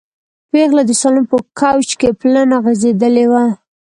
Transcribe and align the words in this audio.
پېغله 0.51 0.83
د 0.87 0.91
سالون 1.01 1.25
په 1.31 1.37
کوچ 1.59 1.89
کې 1.99 2.09
پلنه 2.19 2.57
غځېدلې 2.63 3.25
وه. 3.31 3.45